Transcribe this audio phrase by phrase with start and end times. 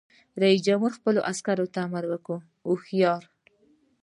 [0.41, 3.23] رئیس جمهور خپلو عسکرو ته امر وکړ؛ هوښیار!